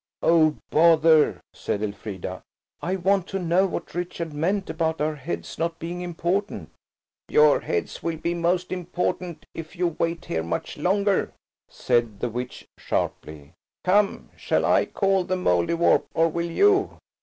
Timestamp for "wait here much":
9.99-10.75